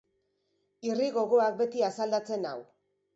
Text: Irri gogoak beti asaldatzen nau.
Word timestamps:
Irri 0.91 1.09
gogoak 1.17 1.59
beti 1.59 1.83
asaldatzen 1.91 2.43
nau. 2.47 2.55